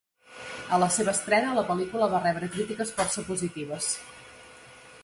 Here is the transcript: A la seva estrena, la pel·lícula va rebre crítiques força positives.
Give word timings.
A 0.77 0.79
la 0.83 0.87
seva 0.95 1.13
estrena, 1.17 1.51
la 1.59 1.65
pel·lícula 1.67 2.09
va 2.15 2.23
rebre 2.25 2.51
crítiques 2.57 2.95
força 2.99 3.27
positives. 3.31 3.93